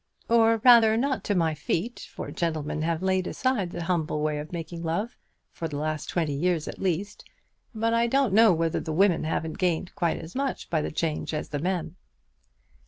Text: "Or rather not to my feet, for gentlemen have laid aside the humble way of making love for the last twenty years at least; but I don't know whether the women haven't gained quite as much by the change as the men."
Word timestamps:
"Or 0.27 0.57
rather 0.63 0.97
not 0.97 1.23
to 1.25 1.35
my 1.35 1.53
feet, 1.53 2.07
for 2.11 2.31
gentlemen 2.31 2.81
have 2.81 3.03
laid 3.03 3.27
aside 3.27 3.69
the 3.69 3.83
humble 3.83 4.19
way 4.23 4.39
of 4.39 4.51
making 4.51 4.81
love 4.81 5.15
for 5.51 5.67
the 5.67 5.77
last 5.77 6.09
twenty 6.09 6.33
years 6.33 6.67
at 6.67 6.79
least; 6.79 7.23
but 7.75 7.93
I 7.93 8.07
don't 8.07 8.33
know 8.33 8.51
whether 8.51 8.79
the 8.79 8.93
women 8.93 9.25
haven't 9.25 9.59
gained 9.59 9.93
quite 9.93 10.17
as 10.17 10.33
much 10.33 10.71
by 10.71 10.81
the 10.81 10.89
change 10.91 11.35
as 11.35 11.49
the 11.49 11.59
men." 11.59 11.97